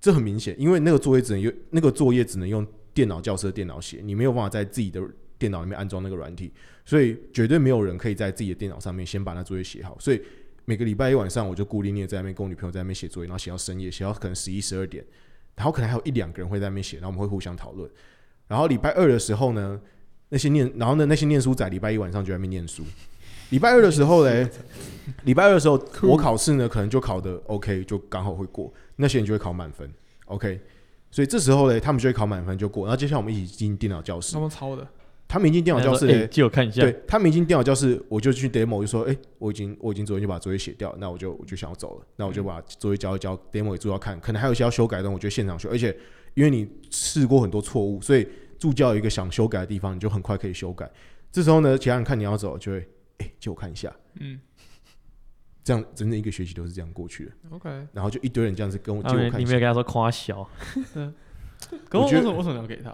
[0.00, 5.02] 这很明显，因为那个作业只能用那个作业只能用电脑教室的电脑写，你没有办法在自己的
[5.38, 6.52] 电脑里面安装那个软体，
[6.84, 9.98] 所以绝对没有人可以在自己的电脑上面先把那作业写好。
[9.98, 10.22] 所以
[10.64, 15.04] 每个礼拜一晚上，我就孤零零的在那边跟我女朋友在那边写作业，然后写到深夜，写到可能十一十二点，
[15.56, 17.90] 然后可能还有一两个人会在那边写，然后我们会互相讨论。
[18.50, 19.80] 然后礼拜二的时候呢，
[20.30, 22.82] 那些念，然后呢那些念书仔礼拜一晚上就在那边念书。
[23.50, 24.44] 礼拜二的时候嘞，
[25.22, 28.72] 礼拜二的时候我考试呢，可能就考的 OK，就刚好会过。
[28.96, 29.88] 那些人就会考满分
[30.24, 30.60] ，OK。
[31.12, 32.86] 所以这时候嘞，他们就会考满分就过。
[32.86, 34.84] 然后接下来我们一起进电脑教室他，们抄的，
[35.28, 36.82] 他们一进电脑教室借我看一下。
[36.82, 45.96] 对他们一进电脑教室，我就去 demo，就说，哎、我已经我已经昨天就把作业写掉，那我就我就想要走了，那我就把作业交一交，demo 也做要看，可能还有一些要修改的，我觉得现场修，而且
[46.40, 48.26] 因为你试过很多错误，所以
[48.58, 50.90] 助教有一个想修改的地方，你就很快可以修改。
[51.30, 53.94] 这时候呢，其他人看你要走，就会哎、借我看一下。
[54.14, 54.40] 嗯
[55.62, 59.38] 这样整整一个学期都是这样过去的，，OK，然后就一堆人这样子跟我借我看一下。
[59.38, 60.48] 你没有跟他说夸小，
[61.90, 62.90] 可我 我觉得为什么为什么要给他？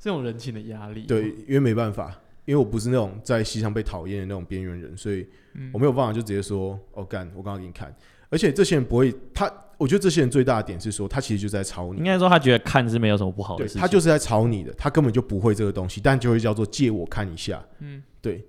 [0.00, 7.94] 这种人情的压力，对，，因为没办法，因为我不是那种在戏上被讨厌的那种边缘人，所以嗯我没有办法就直接说哦干，我刚刚给你看。
[8.30, 18.46] 而且这些人不会，他我觉得这些人最大的点是说，他其实就是在抄你应，该说他觉得看是没有什么不好的对事情，他就是在抄你的，他根本就不会这个东西，但就会叫做借我看一下，嗯对。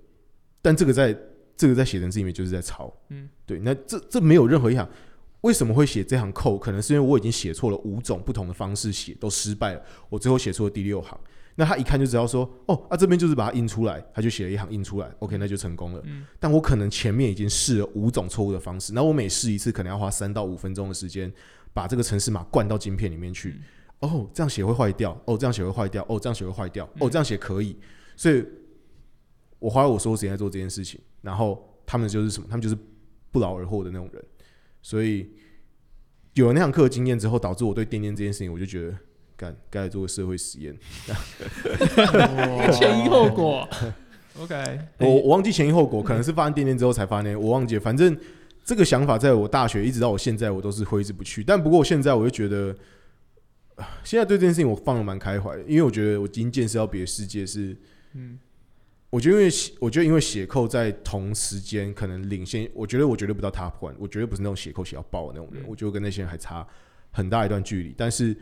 [0.62, 1.16] 但这个在
[1.56, 3.58] 这个在写程式里面就是在抄，嗯，对。
[3.60, 4.88] 那这这没有任何一行，
[5.42, 6.58] 为什么会写这行扣？
[6.58, 11.18] 可能是因为我已经写错了五种不同的方式写，都失败了，我最后写错了第六行。
[11.56, 16.02] 那他一看就知道说，哦，啊这边就是把它印出来，他就写了一行印出来，OK，那就成功了。
[16.04, 21.32] 嗯但我可能前面已经试了五种错误的方式，那我每试一次可能要花三到五分钟的时间，
[21.72, 23.50] 把这个城市码灌到晶片里面去。
[23.50, 23.62] 嗯
[24.00, 27.74] 哦，这样写会坏掉，哦，这样写会坏掉，哦，这样写会坏掉，哦，嗯这样写可以。
[28.14, 28.44] 所以，
[29.58, 32.46] 我花了我所有时间在做这件事情，然后他们就是什么？
[32.46, 32.76] 他们就是
[33.32, 34.22] 不劳而获的那种人。
[34.82, 35.30] 所以，
[36.34, 38.94] 有了那堂课的经验之后，导致我对电电这件事情，我就觉得，
[39.36, 40.76] 干该来做个社会实验。
[42.72, 43.68] 前因后果，
[44.40, 47.80] OK，我我忘记前因后果，可能是发生电电之后才发现，我忘记了。
[47.80, 48.16] 反正
[48.64, 51.44] 这个想法在我大学一直到我现在，我都是挥之不去。
[51.44, 52.76] 但不过我现在我就觉得，
[53.76, 57.76] 啊现在对这件事情我放的蛮开怀的，因为我觉得我已经见识到别的世界是，
[58.14, 58.38] 嗯
[59.08, 66.66] 我觉得因为我觉得因为写扣在同时间可能领先，我觉得我绝对不到 top one，我绝对不是那种写扣写到爆的那种人，嗯我觉得跟那些人还差
[67.12, 67.94] 很大一段距离。
[67.96, 68.36] 但是，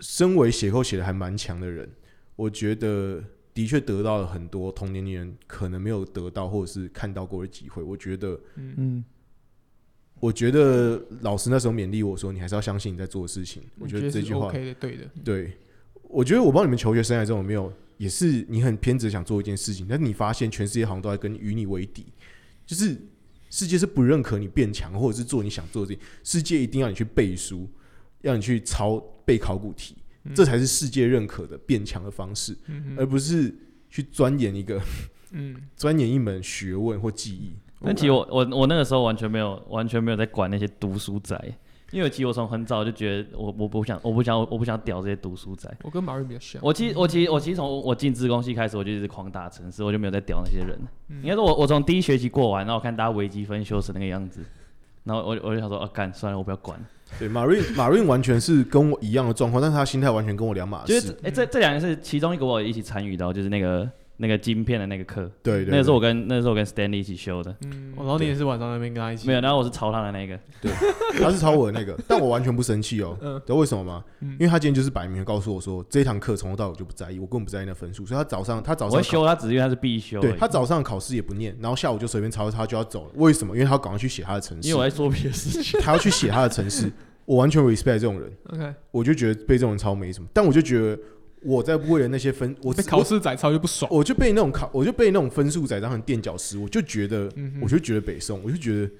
[0.00, 1.88] 身为写扣写的还蛮强的人，
[2.36, 7.82] 我觉得的确得到了很多同年龄人可能没有得到或者是看到过的机会。
[7.82, 9.04] 我觉得，嗯嗯，
[10.20, 13.62] 我觉得老师那时候勉励我说，你还是要相信你在做的事情。
[13.78, 15.52] 我觉得这句话 OK 的，对的，对，
[16.02, 22.06] 我觉得我帮你们求学生涯中有没有，也是你很偏执想做一件事情，但是你发现全世界好像都在跟你与你为敌，
[22.66, 22.96] 就是
[23.50, 27.68] 世界是不认可你变强，或者是做你想做的事情，世界一定要你去背书，
[28.22, 29.96] 要你去抄背考古题，
[30.34, 33.54] 这才是世界认可的变强的方式，嗯而不是
[33.90, 34.80] 去钻研一个
[35.32, 37.52] 嗯， 钻研一门学问或技艺。
[37.82, 41.38] 但其实我我我那个时候完全没有完全没有在管那些读书仔，
[41.90, 45.70] 因为其实我从很早就觉得我我不想我不想我不想屌这些读书仔。
[45.82, 50.78] 我跟马瑞比较像，我其实我其实我其实从我进自工系开始，我就一直狂打城市，我就没有在屌那些人。
[51.08, 54.40] 嗯应该说我我从第一学期过完，然后我看大家微积分修成那个样子，
[55.02, 56.82] 然后我我就想说啊干算了，我不要管。
[57.18, 61.00] 对，马瑞马瑞完全是跟我一样的状况，但是他心态完全跟我两码事。
[61.00, 70.38] 就是哎、这这两个是其中一个我一起参与到，就是那个那个晶片的那个课，对对那个是我跟那个是我跟 Stanley 一起修的，嗯哦然后你也是晚上那边跟他一起，没有，然后我是抄他的那个，
[71.20, 73.16] 他是抄我的那个，但我完全不生气哦。
[73.20, 74.04] 嗯知道为什么吗？
[74.20, 83.10] 嗯因为他今天就是摆明的告诉我说，这一堂课从头到尾我就不在意，我根本不在意那分数，所以他早上他早上考我会修他，只是因为他是必修而已，对他早上考试也不念，然后下午就随便抄，一抄就要走了。
[83.16, 83.54] 为什么？
[83.54, 85.80] 因为他要赶快去写他的程式，因为我在做别的事情。
[85.80, 86.92] 他要去写他的程式。
[87.26, 90.98] 我完全 respect 这种人，OK，我就觉得被这种人抄没什么，但我就觉得
[91.44, 98.90] 我在为了那些分，我被考试仔抄就不爽，我，就被那种考，我就被那种分数宰当成垫脚石，我就觉得，嗯我就觉得北宋，我就觉得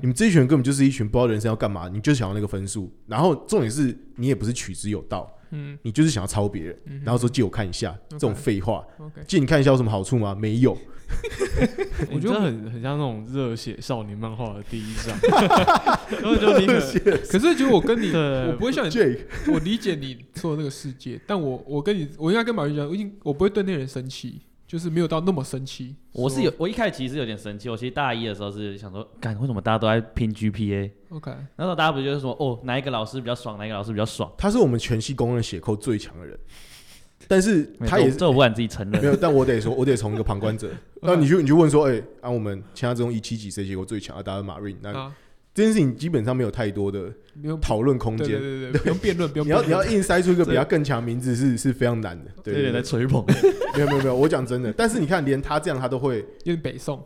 [0.00, 5.78] 你们这一群人根本就是一群不知道人生要干嘛，你就想要那个分数，然后重点是你也不是取之有道，嗯。
[5.82, 8.84] 你就是想要抄别人，嗯然后说借我看一下，这种废话。
[9.26, 10.34] 借你看一下有什么好处吗？
[10.34, 10.76] 没有。
[12.12, 15.18] 我觉得我觉得很很像那种热血少年漫画的第一章，
[16.20, 16.74] 然后就你可
[17.30, 18.92] 可是就我跟你，我不会像你，
[19.50, 25.96] 我理解你说的那个世界，但我我跟你，我应该跟马云讲，我已经我不会对那人生气，就是没有到那么生气。
[26.12, 27.70] 我是有，我一开始其实有点生气。
[27.70, 34.30] 我其实大一的时候是想说，干为什么大家都在拼 GPA？OK，那时候大家不就是说，哦，哪一个老师比较爽，哪一个老师比较爽？
[34.36, 36.38] 他是我们全系公认写扣最强的人，
[37.26, 39.00] 但是他也是这我不敢自己承认。
[39.00, 44.22] 没有，但我得说，我得从一个旁观者， 那你就你就问说，哎，啊，我们其他这种一七级谁结果最强啊？
[44.22, 45.16] 答案马瑞，那啊，
[45.58, 47.12] 这件事情基本上没有太多的
[47.60, 48.38] 讨论空对对。
[48.38, 49.84] 对对，不用辩论，不用你要你要。
[49.86, 53.24] 硬塞出一个比他更强的名字是是非常难的，对对吹捧。
[53.26, 53.34] 对
[53.74, 57.02] 没有没有没有，我讲真的，但是你看，连他这样他都会，有点北宋，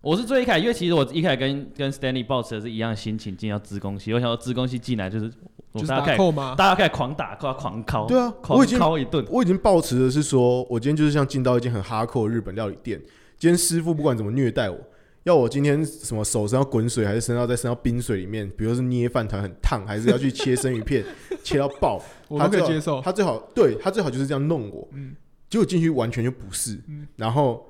[0.00, 5.30] 我是最一开始，因为其实我一开始跟跟 Stanley 抱持的是一样的心情进到资工系，我想说资工系进来就是
[5.72, 6.54] 我就是扣吗？
[6.56, 9.22] 大家开始狂打，狂狂敲，对啊，狂我已经敲一顿。
[9.28, 12.98] 我已经抱持的是说，我今天就是像进到一间很哈扣的日本料理店，
[13.38, 14.78] 今天师傅不管怎么虐待我，
[15.24, 21.04] 要我今天什么手伸到滚水，还是伸到在伸到冰水里面，比如是捏饭团很烫，还是要去切生鱼片
[21.44, 23.00] 切到爆，我他可以接受。
[23.00, 25.14] 他最好对他最好就是这样弄我，嗯
[25.48, 27.64] 结果进去完全就不是，嗯然后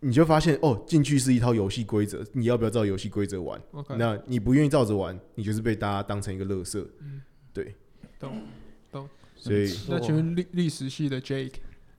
[0.00, 6.86] 你就发现哦，进去是一套游戏规则，你要不要照游戏规则玩？，OK，那你不愿意照着玩，你就是被大家当成一个乐色。
[7.00, 7.74] 嗯对，
[8.20, 8.42] 懂
[8.92, 9.08] 懂。
[9.34, 11.54] 所以那请问历历史系的 Jake，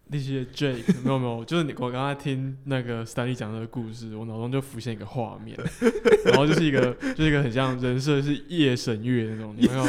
[0.09, 5.57] 那些 Jake 没有没有，就是你我刚才听那个 Stanley 讲这个故事，我脑中就浮现一个画面，
[6.25, 9.85] 然后就是一个就是一个很像人设是夜神月那种，你有没有？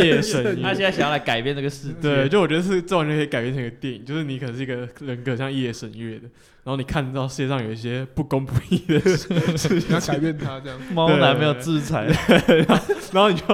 [0.04, 0.82] 夜神他现？
[0.82, 6.22] 在想要来改变这个世界，对，就我觉得是这完全可以改编成一个电影，就是你可能是一个人格像夜神月的，
[6.64, 9.28] 然后你看到世界上有一些不公不义的事，
[9.74, 10.78] 你要改变他这样。
[10.92, 12.06] 猫男没有制裁，
[13.12, 13.44] 然后你就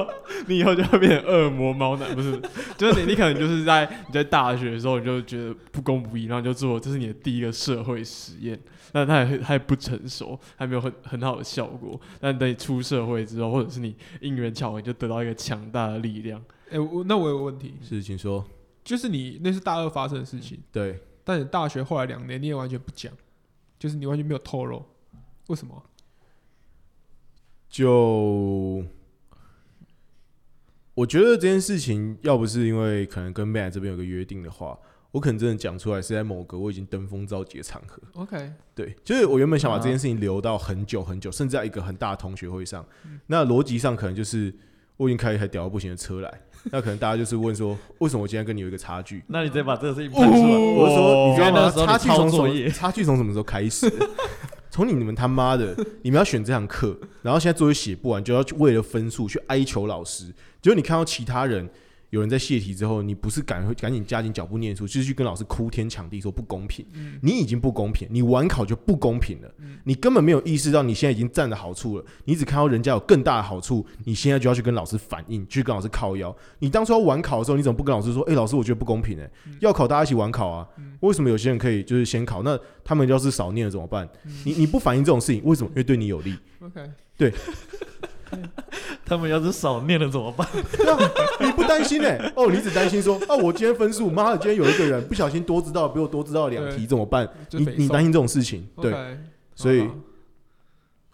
[0.46, 2.40] 你以后就会变成恶魔猫男，不是？
[2.76, 8.58] 就是你你可能就是在你在大学的时候你就觉得不公不义，然后你就做这是你的第一个社会实验，
[8.92, 12.00] 但它还还不成熟，还没有很很好的效果。
[12.20, 16.42] 但等你出社会之后，或者是你因缘巧合，你就得到一个强大的力量。
[16.70, 18.44] 哎、我那我有个问题，是，请说。
[18.82, 23.10] 就是你那是大二发生的事情，对，但你大学后来两年你也完全不讲，
[23.78, 24.84] 就是你完全没有透露，
[25.46, 25.82] 为什么？
[27.68, 28.84] 就
[30.94, 34.78] 我觉得这件事情，要不是因为可能跟 Matt 这边有个约定的话，
[35.10, 38.00] 我可能真的讲出来是在某个我已经登峰造极的场合。
[38.14, 42.86] OK，对，就是我原本想把这件事情留到很久很久，甚至在一个很大的同学会上。
[43.26, 44.54] 那逻辑上可能就是
[44.96, 46.32] 我已经开一台屌到不行的车来，
[46.70, 49.24] 那可能大家就是问说，为什么我今天跟你有一个差距？
[49.26, 51.50] 那你再把这个事情喷出来，我是说，你知道吗？
[51.50, 52.30] 因为那时候你差距从什么？
[52.30, 54.08] 抄作业差距从什么时候开始的？
[54.74, 60.26] 从你们他妈的， 你们要选这堂课，然后现在作业写不完，就要去为了分数去哀求老师。
[60.60, 61.70] 结果你看到其他人
[62.14, 66.86] 有人在泄题之后，你不是赶赶紧加紧脚步念书，就是去跟老师哭天抢地说不公平。
[67.20, 69.52] 你已经不公平，你晚考就不公平了。
[69.82, 76.34] 你根本没有意识到你现在已经占了好处了，你只看到人家有更大的好处，你现在就要去跟老师反映，去跟老师靠腰。
[76.60, 78.22] 你当初要晚考的时候，你怎么不跟老师说？
[78.30, 80.68] 哎、老师，我觉得不公平哎、要考大家一起晚考啊。
[81.00, 82.44] 为什么有些人可以就是先考？
[82.44, 84.08] 那他们要是少念了怎么办？
[84.44, 85.68] 你你不反映这种事情，为什么？
[85.70, 86.38] 因为对你有利。
[86.60, 86.90] OK，
[89.04, 90.46] 他们要是少念了怎么办？
[90.76, 90.98] 对啊，
[91.40, 97.28] 你不担心哎、哦，你只担心说，啊，我今天分数，妈的，今天有一个人不小心多知道比我多知道两题怎么办？
[97.50, 98.92] 你你担心这种事情，对
[99.54, 99.94] 所以好好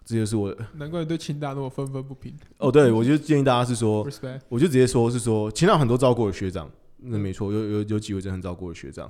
[0.03, 2.33] 这就是我难怪你对清大那么愤愤不平。
[2.57, 4.05] 哦，对我就建议大家是说，
[4.49, 9.09] 我就直接说是说，前两很多照顾的学长，那没错，有有有几位真的很照顾的学长。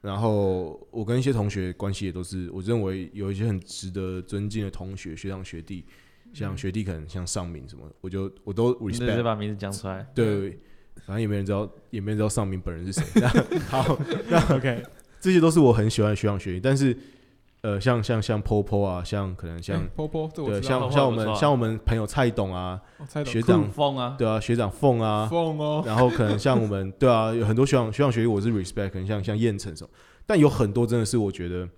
[0.00, 5.84] 然后我跟一些同学关系也都是，我认为有一些很值得尊敬的同学、学长、学弟，
[6.32, 9.22] 像学弟可能像尚敏什么，我就我都你直接 respect 直。
[9.22, 10.06] 把名字讲出来。
[10.14, 10.50] 对，
[11.06, 13.04] 反正也没人知道，也没人知道尚敏本人是谁。
[13.68, 13.98] 好
[14.54, 14.82] ，OK，
[15.20, 16.96] 这些都是我很喜欢的学长学弟，但是
[17.62, 19.84] 呃，像像像 Popo 啊，像可能像、
[20.46, 22.80] 对，像像我们像我们朋友蔡董啊，
[23.26, 29.90] 学长凤啊，对啊，学长凤啊，凤哦，然后可能像我们对啊，有很多学长学长学弟我是 respect，可能像像燕城什么，
[30.24, 31.68] 但有很多真的是我觉得，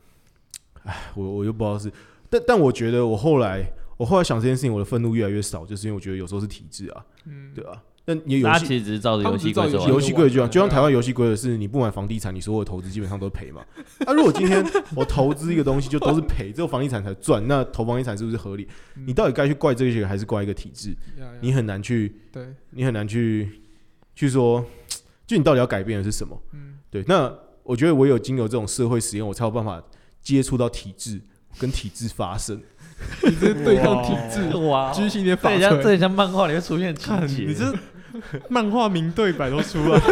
[0.82, 1.90] 哎，我我又不知道是，
[2.28, 13.62] 但但我觉得我后来我后来想这件事情，我的愤怒越来越少，就是因为我觉得有时候是体制啊，嗯，对啊，那你游戏其实只是照着游戏规则游游戏规则啊，就像就像台湾游戏规则是，你不买房地产，你所有的投资基本上都赔嘛。
[13.98, 14.64] 那、 如果今天
[14.96, 18.66] 我投资一个东西就都是赔，只有房地产才赚，那投房地产是不是合理？
[18.96, 20.96] 嗯你到底该去怪这些，还是怪一个体制？
[21.18, 23.60] 呀呀你很难去，对，你很难去
[24.14, 24.64] 去说，
[25.26, 26.42] 就你到底要改变的是什么？
[26.54, 27.30] 嗯，对，那
[27.62, 29.82] 我觉得唯有经由这种社会实验，我才有办法
[30.22, 31.20] 接触到体制，
[31.58, 32.58] 跟体制发生。
[33.22, 35.92] 你这是对抗体制，哇，居心点法这很像这锤。
[35.92, 37.44] 很像漫画里面出现的情看节。
[37.44, 37.72] 你这
[38.48, 40.02] 漫画名对白都出来了，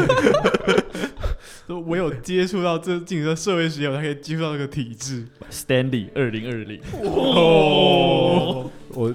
[1.66, 5.26] 都唯有接触到这进入社会实验，我才可以接触到这个体制。
[5.50, 9.14] Stanley 二零二零，哦， 我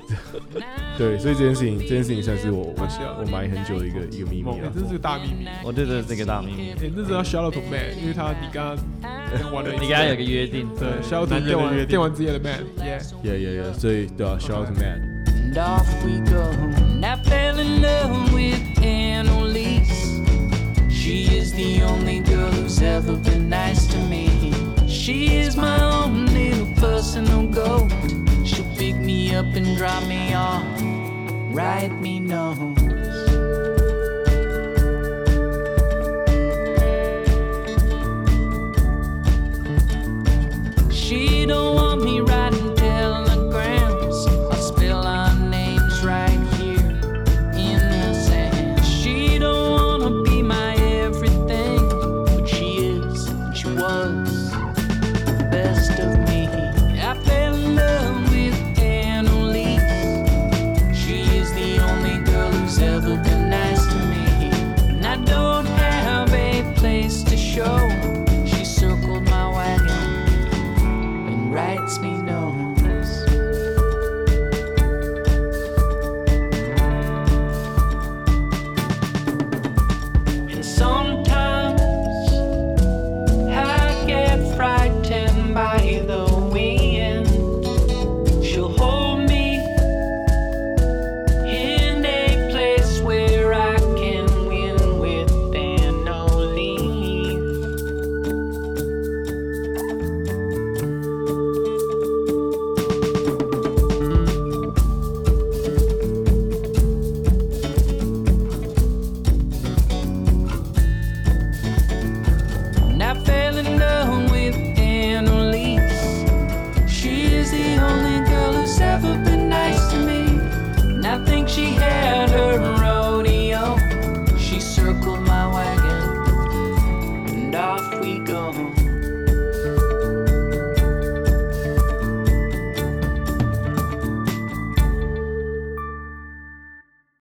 [0.97, 2.87] 对，所以这件事情，这件事情算是我我
[3.19, 4.71] 我埋很久的一个一个秘密哎啊。
[4.73, 5.47] 这是个大秘密。
[5.63, 6.71] 我觉得这个大秘密。
[6.71, 7.61] 哎，那时候要 shout out to
[8.01, 8.77] 因为他你刚刚
[9.52, 13.72] 玩了一次，你跟他有个约定，对 shout out to 男人的电玩约定电玩之夜的 man，yeah， Yeah, yeah, yeah.
[13.74, 15.18] 所以对啊，shout out to man。
[15.28, 16.50] And off we go.
[16.76, 20.18] And I fell in love with Annalise.
[20.90, 24.52] She is the only girl who's ever been nice to me.
[24.86, 27.90] She is my own little personal goat.
[28.44, 30.62] She'll pick me up and drop me off.
[31.50, 32.91] Write me notes.
[41.45, 41.82] don't want
[71.75, 72.72] lets me know.